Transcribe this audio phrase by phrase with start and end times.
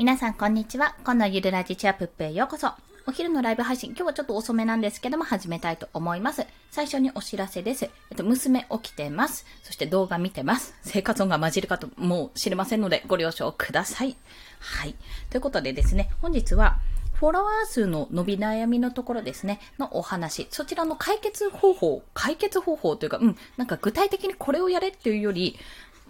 [0.00, 0.96] 皆さん、こんにちは。
[1.04, 2.72] このゆるラジチアップへようこそ。
[3.06, 6.46] お昼のライブ配信、今日はちょっと遅めなんですけども、始めたいと思います。
[6.70, 7.84] 最初にお知らせです。
[7.84, 9.44] えっと、娘起きてます。
[9.62, 10.74] そして動画見てます。
[10.80, 14.16] 生活音が混じるかともう知れませんので、ご了承ください。
[14.58, 14.94] はい。
[15.28, 16.78] ということでですね、本日は、
[17.12, 20.48] フォロワー数の伸び悩みのところですね、のお話。
[20.50, 25.58] そちらの解決方法、解決方法というか、うん、なんか具体的にこれをやれっていうより、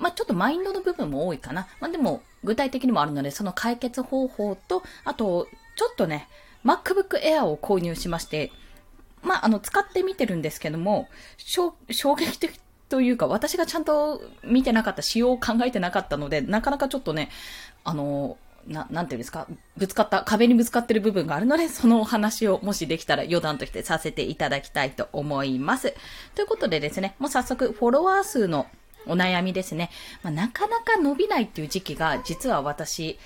[0.00, 1.68] まあ、ちょっとマインドの部分も多いかな。
[1.78, 6.26] まあ、でも、具体的にもあるので、その解決方法と、あと、ちょっとね、
[6.64, 8.50] MacBook Air を購入しまして、
[9.22, 11.74] まあ、あの、使ってみてるんですけども、衝
[12.16, 17.28] 撃的というか、私がちゃんと見てなかった、仕様を考えてなかったので、なかなかちょっとね、
[17.84, 25.94] あの、な、なんていうんですか、ぶつかった、壁にぶつかってる部分があるので、そのお話をもしできたら余談としてさせていただきたいと思います。
[26.34, 28.66] ということでですね、もう早速、フォロワー数の
[29.06, 29.90] お悩みですね。
[30.22, 33.18] まあ、なかなか伸びないっていう時期が、実は私、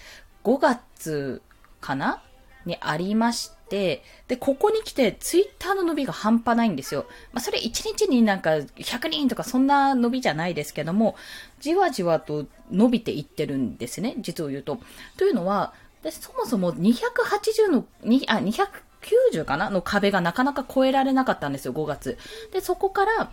[0.44, 1.42] 5月
[1.80, 2.22] かな？
[2.66, 7.04] にありまして、で、ここに来て、ツイッターの伸びが半端ないんですよ。
[7.32, 11.14] まあ、それ1日になんか100人とかそんな伸びじゃないですけども、
[11.60, 14.78] じわじわと伸びていってるんですね、実を言うと。
[15.18, 17.86] というのは、私そもそも280の、
[18.28, 19.68] あ、290かな？
[19.68, 22.16] の壁がなかなか超えられなかったんですよ、5月。
[22.50, 23.30] で、そこから、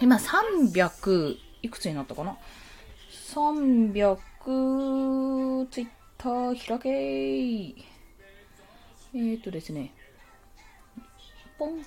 [0.00, 2.36] 今300、いくつになったかな
[3.34, 4.16] ?300、
[5.70, 7.74] ツイッター開けー。
[9.14, 9.94] えーとですね、
[11.58, 11.84] ポン。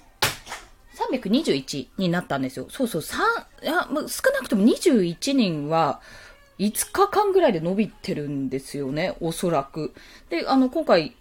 [1.22, 2.66] 321になったんですよ。
[2.70, 3.18] そうそう、3、
[3.64, 6.02] いや、少なくとも21人は、
[6.58, 9.94] 5日間ぐらいで伸びてるんですよね、おそらく。
[10.32, 11.16] で、あの、今回、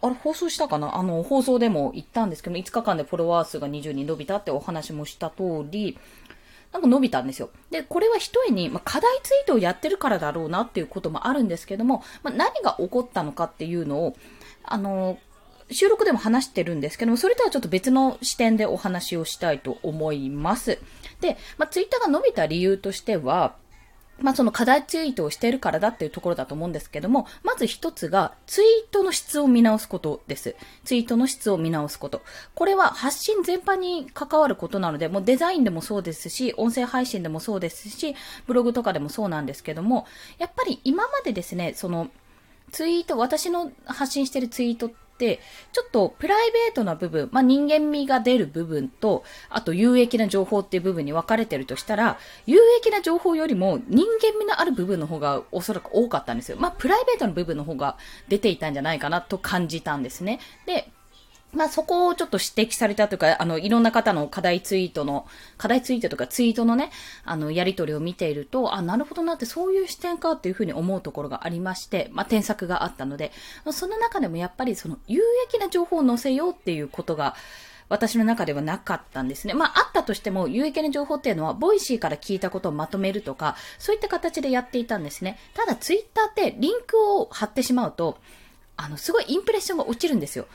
[0.00, 0.94] あれ、放送したかな？
[0.94, 5.98] あの、放送でも言ったんですけど、5日間でフォロワー数が20人伸びたってお話もした通り、
[6.72, 7.50] なんか伸びたんですよ。
[7.70, 14.16] で、これは一重に、まあ、課題ツイートをやってるからだろうなっていうこともあるんですけども、まあ、何が起こったのかっていうのを、
[14.64, 15.18] あの、
[15.70, 20.78] 収録でも話してるんですけども、それとはちょっと別の視点でお話をしたいと思います。
[21.20, 23.54] で、まあ、ツイッターが伸びた理由としては、
[24.20, 30.56] まあその課題ツイートをしてるからだっていうところだと思うんですけども、まず一つがツイートの質を見直すことです。
[30.84, 32.22] ツイートの質を見直すこと。
[32.54, 38.14] これは発信全般に関わることなので、もうデザインでもそうですし、音声配信でもそうですし、
[38.46, 40.06] ブログとかでもそうなんですけども、
[40.38, 42.08] やっぱり今までですね、その
[42.72, 56.56] ツイート、私の発信してるツイートって、ちょっとプライベートな部分、まあ、人間味が出る部分と、あと有益な情報っていう部分に分かれてるとしたら、有益な情報よりも人間味のある部分の方がおそらく多かったんですよ。
[56.58, 57.96] まあ、プライベートの部分の方が
[58.28, 60.40] 出ていたんじゃないかなと感じたんですね。
[60.66, 60.90] で、
[61.52, 65.26] まあそこをちょっと指摘されたというか、あの、いろんな方の課題ツイートの、
[65.56, 66.90] 課題ツイートとかツイートのね、
[67.24, 73.32] あの、やりとりを見ていると、あ、なるほどなってそういう視点かっていうふうに思うところがありまして、まあ添削があったので、
[73.72, 77.34] その中でもやっぱりその有益な情報を載せようっていうことが、
[77.88, 79.54] 私の中ではなかったんですね。
[79.54, 85.38] まあ、あったとしても、有益な情報っていうのは、ボイシーから聞いたことをまとめるとか、そういった形でやっていたんですね。
[85.54, 88.18] ただ、ツイッターってリンクを貼ってしまうと、
[88.76, 90.46] あの、すごいインプレッションが落ちるんですよ。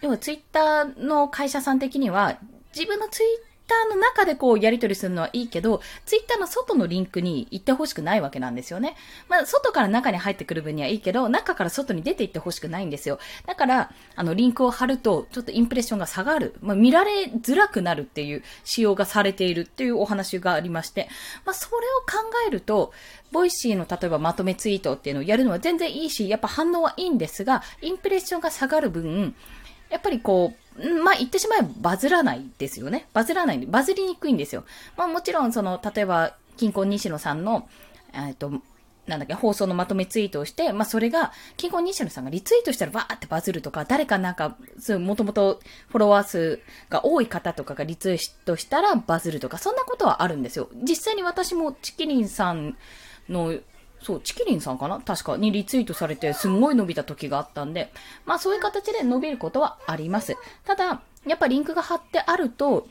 [0.00, 2.38] でもツイッターの会社さん的には、
[2.74, 3.28] 自分のツイッ
[3.66, 8.96] ターの中でこうやり取りするのはいいけど、ツイッターの外のリンクに行ってほしくないわけなんですよね。
[9.28, 13.18] まあ、外から中に入ってくる分にはいいけど、中から外に出て行ってほしくないんですよ。
[13.46, 16.54] だから、あの、リンクを貼ると、ちょっとインプレッションが下がる。
[16.60, 21.08] まあ、見られづらくなるっていう仕様がされているっていうお話がありまして、
[21.44, 22.92] まあ、それを考えると、
[23.32, 29.34] ボイシーの例えばまとめツイートっていうのをやるのは全然いいし、やっぱ反応はいいんですが、インプレッションが下がる分、
[29.90, 33.06] やっぱりこう、まあ、言ってしまえばバズらないですよね。
[33.12, 33.66] バズらない。
[33.66, 34.64] バズりにくいんですよ。
[34.96, 37.68] まあ、もちろん、その、例えば、キンコン西野さんの、
[38.12, 38.50] えっと、
[39.06, 46.60] なんだっけ、放送のまとめツイートをして、まあ、それが、金婚西野さんがリツイートしたらバーってバズるとか、誰かなんか、そう、もともとフォロワー数
[46.90, 50.68] が多い方とかがリツイートしたらバズるとか、そんなことはあるんですよ。
[50.82, 52.76] 実際に私もチキリンさん
[53.28, 53.54] の
[54.06, 55.00] そう、チキリンさんかな？
[55.00, 57.92] 確かにリツイートされてすんごい伸びた時があったんで、
[58.24, 60.36] まあそういう形で伸びることはあります。
[60.64, 62.86] ただ、やっぱリンクが貼ってあると、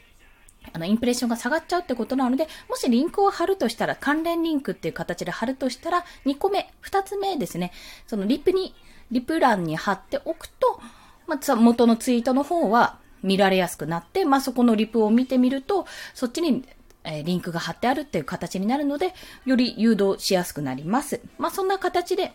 [0.73, 7.71] あの、インプレッションが下がっちゃうってことなので、もしリンクを貼るとしたら、関連リンクっていう形で貼るとしたら、2個目、2つ目ですね。
[8.07, 8.75] そのリプに、
[9.09, 10.81] リプ欄に貼っておくと、
[11.27, 16.67] まあ、元のツイートの方は見られやすくなって、まあ、そこのリプを見てみると、そっちに
[17.05, 19.13] えリンクが貼ってあるっていう形になるので、
[19.45, 21.21] より誘導しやすくなります。
[21.37, 22.33] まあ、そんな形で、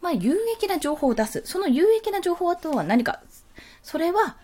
[0.00, 1.42] まあ、有益な情報を出す。
[1.44, 3.20] その有益な情報はとは何か。
[3.82, 4.36] それは、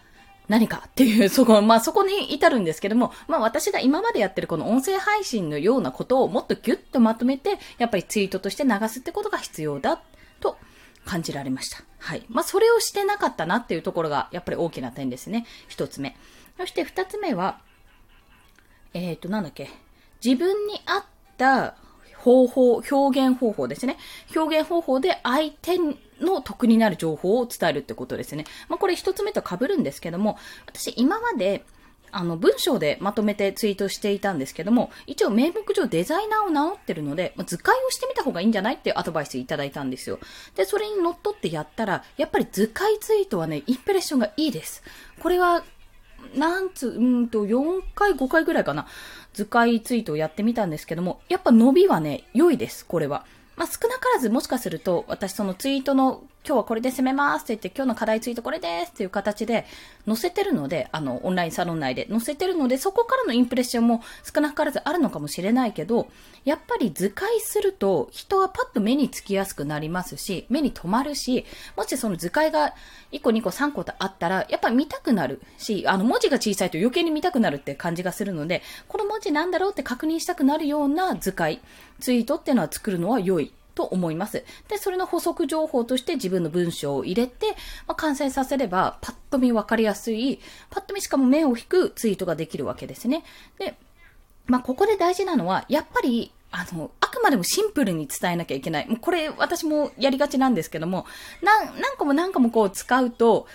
[0.49, 10.01] 何かっていう、 そこ、まあそこに至るんですけども、まあ私が今までやってるこの音声配信のようなことをもっとギュッとまとめて、やっぱりツイートとして流すってことが必要だ
[10.41, 10.57] と
[11.05, 11.83] 感じられました。
[11.99, 12.25] はい。
[12.29, 15.47] まあ、それをしてなかったなっていうところが、やっぱり大きな点ですね。
[15.69, 16.17] 一つ目。
[16.59, 17.59] そして二つ目は、
[18.97, 19.69] えっ、ー、と、なんだっけ？
[20.25, 21.05] 自分に合っ
[21.37, 21.75] た
[22.17, 23.99] 方法、表現方法ですね。
[24.35, 25.79] 表現方法で相手
[26.21, 28.47] の得になる情報を伝えるってことですね。
[28.69, 31.65] まあ、これ一つ目と被るんですけども、私今まで、
[32.11, 40.19] あの、文章でまとめてツイートしていたんですけども、一応名目上デザイナーを名乗ってるので、ま、図解をしてみた方がいいんじゃないっていうアドバイスいただいたんですよ。
[40.55, 44.83] で、それに乗っ取ってやったら、やっぱり図解ツイートはね、インプレッションがいいです。
[45.21, 45.65] これは、
[46.35, 48.87] なんつ、うんと、4回、5回ぐらいかな。
[49.35, 53.25] 図解ツイートをやってみたんですけども、やっぱ伸びはね、良いです、これは。
[53.57, 59.67] まあ、少なからずもしかすると、私そのツイートの今日はこれで攻めますって言って、今日の課題ツイートこれですっていう形で
[60.07, 62.07] 載せてるので、あの、オンラインサロン内で。
[62.09, 66.07] 載せてるので、そこからのインプレッションも少なからずあるのかもしれないけど、
[66.45, 71.45] やっぱり図解すると人はパッと目につきやすくなりますし、目に留まるし、
[71.77, 72.75] もしその図解が
[73.11, 81.61] 1個2個3個とあったら、やっぱり見たくなるし、あの、文字が小さいと余計に見たくなるって感じがするので、この文字なんだろうって確認したくなるような図解、
[81.99, 83.53] ツイートっていうのは作るのは良い。
[83.77, 84.45] と思います。
[84.69, 87.51] で、それの補足情報として自分の文章を入れて、
[87.87, 90.41] まあ、完成させれば、パッと見わかりやすい、
[90.71, 93.23] パッと見しかも目を引くツイートができるわけですね。
[93.59, 93.77] で、
[94.47, 98.89] まあ、ここで大事なのは、やっぱり、あの、あくまでもシンプルに伝えなきゃいけない。
[98.89, 101.05] もうこれ、私もやりがちなんですけども、
[101.43, 103.47] 何、何個も何個もこう使うと、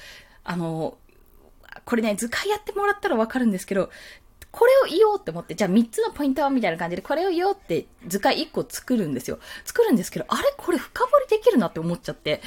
[0.43, 0.97] あの、
[1.85, 3.89] これね、図解やってもらったらわかるんですけど、
[4.51, 9.39] これを言おうって思って、じゃあ3つのポイントみたいな感じで、これを言おうって図解1個作るんですよ。
[9.65, 12.41] 作るんですけど、あれこれ深掘りできるなって思っちゃって、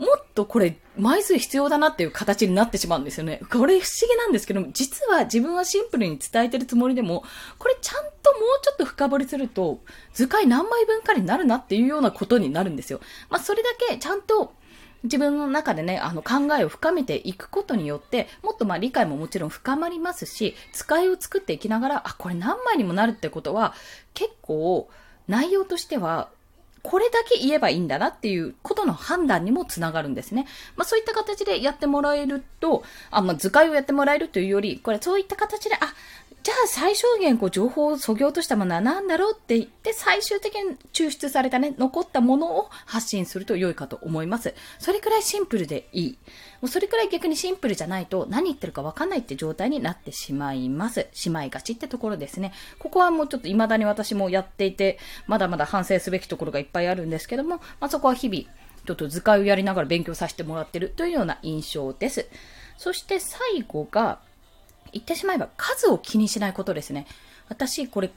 [0.00, 3.42] もっとこれ枚数必要だなっていう形になってしまうんですよね。
[3.50, 7.22] これ不思議なんですけど、実は自分はシンプルに伝えてるつもりでも、
[7.58, 9.80] これちゃんともうちょっと深掘りすると、
[10.14, 13.00] 図解何枚分かになるなっていうようなことになるんですよ。
[13.28, 14.54] まあそれだけちゃんと
[15.02, 23.74] 自分の中でね、あの考えを深めていくことによって、もっとまあ理解ももちろん深まりますし、使いを作っていきながら、あ、これ何枚にもなるってことは、
[24.14, 24.88] 結構
[25.28, 26.28] 内容としては、
[26.82, 30.46] これだけ言えばいいんだなっていうことの判断にもつながるんですね。
[30.76, 35.78] まあそういった形でやってもらえると、あ、まあ図解をやってもらえるというより、これそういった形で、あ、
[36.50, 44.52] じゃあ最小限こう情報をそぎ落としたものは何だろうって言って、最終的に抽出されたね、残ったものを発信すると良いかと思います。
[44.80, 46.18] それくらいシンプルでいい。
[46.60, 51.06] もうそれくらい逆にシンプルじゃないと何言ってるかわかんないって状態になってしまいます。
[51.12, 52.52] しまいがちってところですね。
[52.80, 54.98] ここはもうちょっと未だに私もやっていて、
[55.28, 58.42] まだまだ反省すべきところがいっぱいあるんですけども、まあ、そこは日々、
[58.86, 62.26] ちょっと図解をやりながら勉強させてもらってるというような印象です。
[62.76, 64.18] そして最後が、
[64.92, 67.06] 言ってしまえば数を気にしないことですね。
[67.48, 68.10] 私、これ、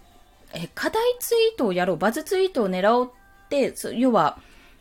[0.54, 4.38] え、課題ツイートをやろう、バズツイートを狙おうって、要は、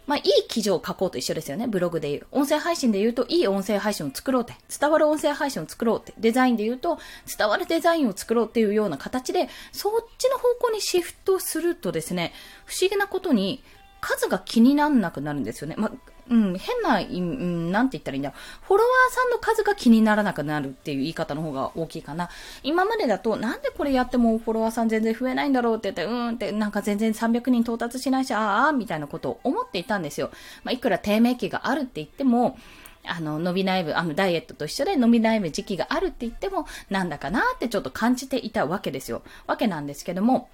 [0.06, 1.68] まあ、いい記事を書こうと一緒ですよね。
[1.68, 2.26] ブログで言う。
[2.32, 4.54] 音声配信で言うと、いい音声配信を作ろうって。
[4.80, 6.12] 伝わる音声配信を作ろうって。
[6.18, 6.98] デザインで言うと、
[7.38, 12.32] 伝わるデザインを作ろうっていうような形で、そっちの方向にシフトするとですね、
[12.66, 13.62] 不思議なことに、
[14.00, 15.76] 数が気になんなくなるんですよね。
[15.78, 15.92] まあ、
[16.32, 18.32] うん、変な、うん、なんて言ったらいいんだ
[18.62, 22.30] フォロワーさんの数が気にならなくなるっていう言い方の方が大きいかな。
[22.62, 30.30] 今までだと、なんでこれやってもフォロワーさん全然増えないんだろうって言って、うんって、なんか全然300人到達しないし、ああ、みたいなことを思っていたんですよ。
[30.64, 32.58] まあ、いくら低迷期があるって言っても、
[33.04, 39.22] あの、伸び悩む、あの、ダイエットと一緒で伸び悩む時期があるって言っても、なんだかなってちょっと感じていたわけですよ。
[39.46, 40.48] わけなんですけども、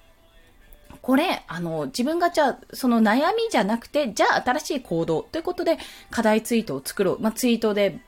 [1.03, 5.79] これ、あの、自分がじゃあ、その悩みじゃなくて、じゃあ新しい行動ということで、
[6.11, 7.21] 課題ツイートを作ろう。
[7.21, 8.01] まあ、ツイートで、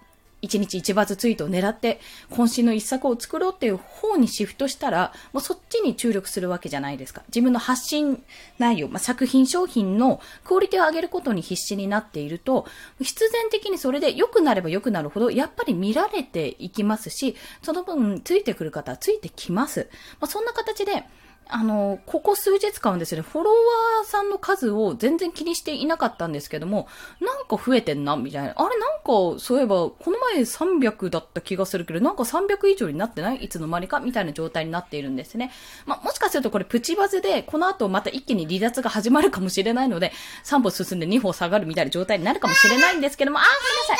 [0.42, 7.22] 一日一バズツイートを狙って、渾身の一作を作ろうっていう方にシフトしたら、もうそっちに注力するわけじゃないですか。
[7.28, 8.22] 自分の発信
[8.58, 12.66] 内容、まあ、作品商品のクオリティを上げることに必死になっていると、
[13.00, 19.88] 必然的にそれで良くなれば良くなるほど、やっぱり見られていきますし、その分、ついてくる方はついてきます。
[20.20, 21.04] まあ、そんな形で、
[21.52, 26.88] あの、ここ数日間ですね、フォロワーさんの数を全然気にしていなかったんですけども、
[27.20, 28.54] なんか増えてんな、みたいな。
[28.56, 33.44] あれなんか、そういえば、この前300だった気がするけど、なんか300以上になってない？
[33.44, 34.00] いつの間にか？
[34.00, 35.50] みたいな状態になっているんですね。
[35.86, 40.12] まあ、もしかするとこれプチバズで、この後また一気に離脱が始まるかもしれないので、
[40.44, 43.96] 3歩進んで2歩下がるみたいな状態になるかもしれないんですけども、あ、ごめんなさい。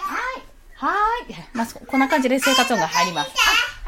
[0.00, 0.44] はい。
[0.76, 0.92] は
[1.28, 1.48] い。
[1.54, 3.30] まあ、こんな感じで生活音が入ります。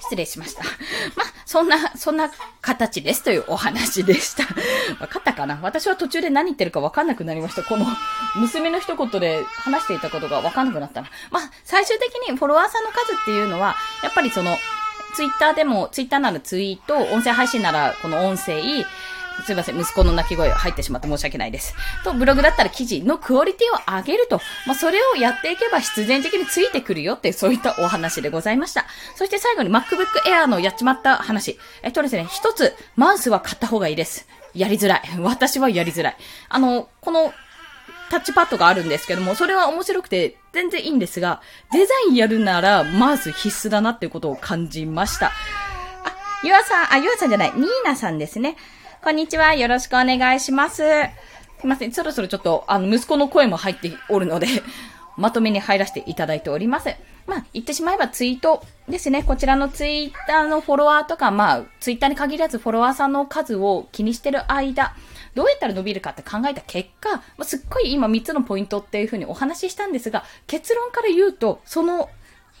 [0.00, 0.62] 失礼しました。
[0.62, 4.44] まあ、そんな、そんな形ですというお話でした。
[5.00, 5.58] わかったかな？
[5.62, 7.62] 私は途中で何言ってるかわかんなくなりました。
[7.62, 7.86] この
[8.36, 11.08] 娘の一言で話していたことがわかんなくなったな。
[11.30, 14.56] まあ、最終的にフォロワーさんの数っていうのは、やっぱりその、
[15.14, 18.62] ツイッターでも、ツイッターならツイート、音声配信ならこの音声、
[19.44, 21.74] すいません、息子の泣き声入ってしまって申し訳ないです。
[22.04, 24.40] と、ブログだったら記事のクオリティを上げると。
[24.66, 28.86] まあ、それをやっていけば必然的についてくるよって、そういったお話でございました。
[29.16, 31.58] そして最後に MacBook Air のやっちまった話。
[31.82, 34.28] えっとですね、一つ、マウスは買った方がいいです。
[34.54, 35.02] やりづらい。
[35.20, 36.16] 私はやりづらい。
[36.48, 37.32] あの、この、
[38.10, 41.42] タッチパッドがあるんですけども、それは面白くて全然いいんですが、
[41.72, 45.26] デザインやるならマウス必須だなっていうことを感じました。
[45.26, 45.32] あ、
[46.42, 48.56] ゆあさん、あ、ゆあさんじゃない、ニーナさんですね。
[49.00, 49.54] こんにちは。
[49.54, 50.76] よろしくお願いします。
[50.76, 50.82] す
[51.64, 51.92] いません。
[51.92, 54.48] そろそろちょっと、あの、息子の声も入っておるので
[55.16, 56.88] まとめに入らせていただいております。
[57.24, 59.22] まあ、言ってしまえばツイートですね。
[59.22, 64.94] こちらのツイッターのフォロワーとか、まあ、ツイッターに限らずフォロワーさんの数を気にしてる間、
[65.36, 72.10] どうやったら伸びるかって考えた結果、まあ、すっごい今3つのポイントっていうふうにお話ししたんですが、結論から言うと、その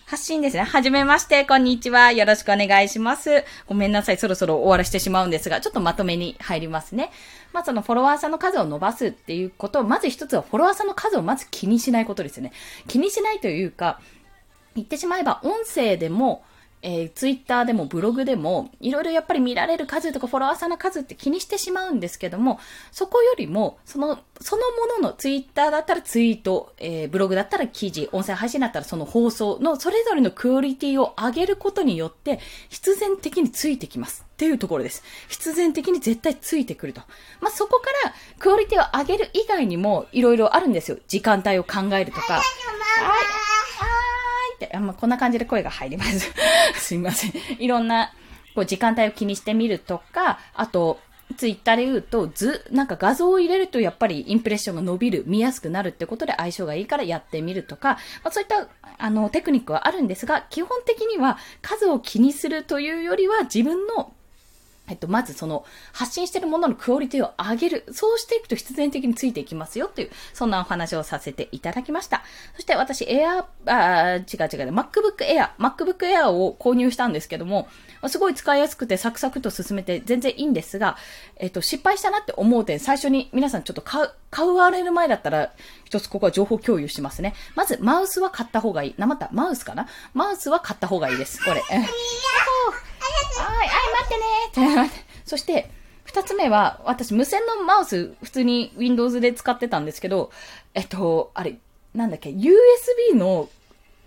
[0.08, 0.62] 発信ですね。
[0.62, 2.12] はじめまして、こんにちは。
[2.12, 3.44] よろしくお願いします。
[3.66, 4.16] ごめんなさい。
[4.16, 7.10] そろそろ終わらしてしまうんですが、ちょっとまとめに入りますね。
[7.52, 12.52] まあ、そのフォロワーさんの数を伸ばすっていうこと、まず一つはフォロワーさんの数をまず気にしないことですね。
[12.86, 14.00] 気にしないというか、
[14.76, 16.42] 言ってしまえば音声でも、
[16.82, 22.60] えー、ツイッターでもブログでも、いろいろやっぱり見られる数とかフォロワーさんの数って気にしてしまうんですけども、
[22.92, 34.24] そこよりも、その、そのもののツイッターだったらツイート、えー、ブログだったら記事、音声配信だったらその放送のそれぞれのクオリティを上げることによって、必然的についてきます。
[34.28, 35.02] っていうところです。
[35.26, 37.00] 必然的に絶対ついてくると。
[37.40, 40.98] まあ、そこからクオリティを上げる以外にもいろいろあるんですよ。
[41.08, 42.40] 時間帯を考えるとか。
[44.64, 46.32] って、あまあ、こんな感じで声が入ります。
[46.76, 47.32] すいません。
[47.58, 48.12] いろんな、
[48.54, 51.00] こう、時間帯を気にしてみるとか、あと、
[51.36, 64.14] ツイッターで言うと、図、なんか画像を入れるとやっぱりインプレッションが伸びる、見やすくなるってことで相性がいいからやってみるとか、まあ、そういった、あの、テクニックはあるんですが、基本的には数を気にするというよりは自分の
[64.88, 67.84] えっと、まずその、発信してるもののクオリティを上げる。
[67.92, 72.22] そうしていくと必然的についていきますよっていう、そんなお話をさせていただきました。
[72.54, 74.24] そして私、Air、あ違う違う、
[74.72, 77.68] MacBook Air、MacBook Air を購入したんですけども、
[78.08, 80.96] すごい使いやすくてサクサクと進めて全然いいんですが、
[81.36, 85.52] えっと、失敗したなって思う点、最初に皆さんちょっと買う、買われる前だったら、
[85.84, 87.34] 一つここは情報共有しますね。
[87.54, 88.94] まず、マウスは買った方がいい。
[88.98, 89.88] な、また、マウスかな？
[90.14, 91.42] マウスは買った方がいいです。
[91.44, 91.62] これ。
[93.58, 93.68] はい、
[94.52, 94.94] 待ってねって。
[95.24, 95.70] そして、
[96.04, 100.30] 二つ目は、私、無線のマウス、普通に Windows で使ってたんですけど、
[100.74, 101.58] えっと、あれ、
[101.94, 103.48] なんだっけ、USB の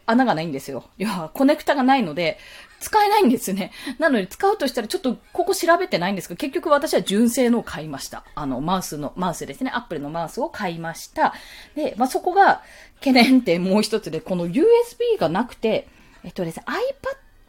[0.06, 0.86] 穴がないんですよ。
[0.98, 2.38] いや、コネクタがないので、
[2.80, 3.72] 使えないんですね。
[4.00, 8.24] なので、使うとしたら、ちょっと、ここ調べてないんですけど、結局私は純正のを買いました。
[8.34, 9.72] あの、マウスの、マウスですね。
[9.74, 11.34] Apple のマウスを買いました。
[11.76, 12.64] で、まあ、そこが、
[13.00, 15.88] 懸念点もう一つで、この USB がなくて、
[16.24, 16.66] えっとですね、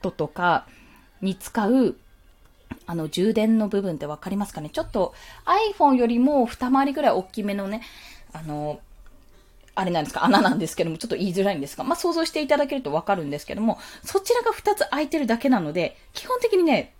[0.02, 0.66] iPad とか、
[1.23, 1.97] に使う、
[2.87, 4.69] あの、充電の部分ってわかりますかね？
[4.71, 5.14] ちょっと
[5.75, 7.83] iPhone よりも二回りぐらい大きめのね、
[8.33, 8.81] あの、
[9.75, 16.93] あれなんですか、穴なんですけども、ちょっと言いづらいんですが、まあ、想像していただけるとわかるんですけども、そちらが2つ空いてるだけなので、基本的にね、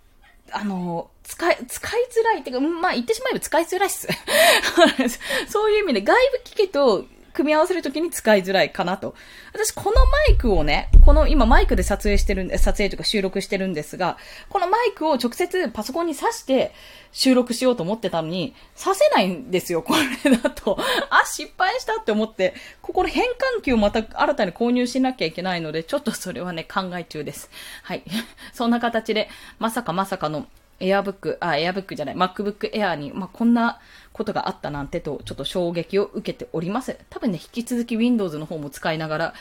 [0.51, 4.07] あの、使い、使いづらいっていうか、まあ、言ってしまえば使いづらいっす。
[5.49, 9.15] そういう意味で、外部機器と組み合わせるときに使いづらいかなと。
[9.53, 14.17] 私、このマイクをね、この今マイクで撮影してるんで、撮影とか収録してるんですが、
[14.49, 16.73] このマイクを直接パソコンに挿して
[17.11, 20.77] 収録しようと思ってたのに、挿せないんですよ、これだと。
[21.09, 23.23] あ、失敗したって思って、ここの変
[23.57, 27.49] 換器をまた新たに購入しなきゃいけないので、ちょっとそれはね、考え中です。
[27.83, 28.03] はい。
[28.53, 30.47] そんな形で、まさかまさかの
[30.79, 33.79] エアブック、あ、エアブックじゃない、MacBook Air に、まあ、こんな
[34.11, 36.97] ことがあったなんてと、ちょっと衝撃を受けております。
[37.09, 39.33] 多分ね、引き続き Windows の方も使いながら、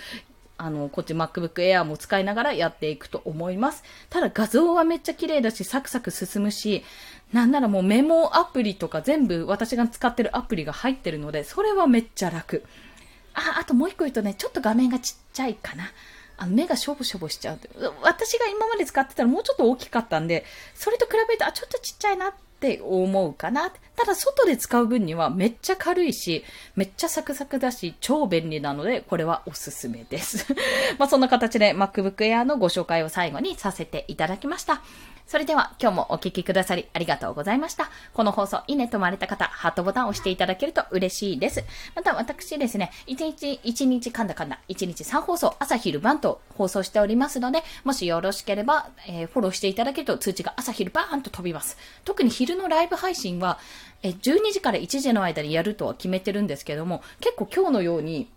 [0.59, 3.83] あの、こっち MacBook Air も使いながらやっていくと思います。
[4.11, 6.85] ただ画像はめっちゃ綺麗だし、サクサク進むし、
[7.33, 12.65] なんならもうメモアプリとか全部私が使ってるアプリが入ってるので、それはめっちゃ楽。
[13.35, 15.91] あ、あともう一個言うとね、ちょっと画面がちっちゃいかな。
[16.43, 17.59] あの目がしょぼしょぼしちゃう。
[18.03, 20.45] 私が今まで使ってたらもうちょっと大きかったんで、
[20.75, 23.71] それと比べると、あ、ちょっとちっちゃいなって思うかな。
[23.95, 26.45] ただ、外で使う分にはめっちゃ軽いし、
[26.75, 30.53] めっちゃサクサクだし、超便利なので、これはおすすめです。
[30.99, 34.83] まあ、そんな形で MacBook Air のご紹介を最後にさせていただきました。
[35.27, 37.91] それでは今日もお聞きくださりありがとうございました。
[38.13, 41.65] この放送、いいねとまれた方、ハートボタンを押していただけると嬉しいです。
[41.95, 51.79] また私ですね、1日、1日かんだかんだ、1日3放送、朝昼晩と放送しておりますので、もしよろしければ、えー、フォローしていただけると通知が朝昼バーンと飛びます。
[52.05, 53.59] 特に昼のライブ配信は、
[54.03, 58.29] え12時から1時の間にやるとは決めてるんですけども、結構今日のように、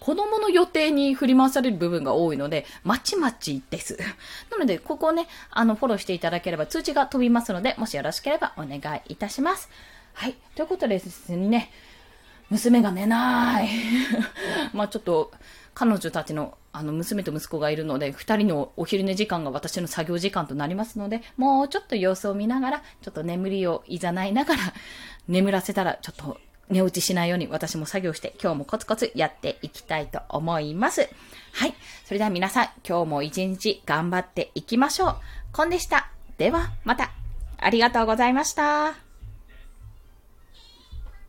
[0.00, 3.98] 子供の予定に振り回される部分が多いので、まちまちです。
[4.50, 9.68] なので、ここをね、あの、フォローしていただければ通知が飛びますので、もしよろしければお願いいたします。
[10.14, 10.34] はい。
[10.54, 11.70] ということでですね、
[12.48, 13.68] 娘が寝ない。
[14.72, 15.32] まあちょっと、
[15.74, 24.60] 彼女たちの、あの、娘と息子がいるので、二人のお昼寝時間が私の作業時間となりますので、もうちょっと様子を見ながら、ちょっと眠りをいざないながら、
[25.28, 26.38] 眠らせたら、ちょっと
[26.70, 31.08] 寝落ちしないように私も作業して今日もコツコツやっていきたいと思います。
[31.52, 31.74] はい。
[32.04, 35.16] それでは皆さん、今日も一日頑張っていきましょう。
[35.52, 36.10] コンでした。
[36.38, 37.10] では、また。
[37.58, 39.09] ありがとうございました。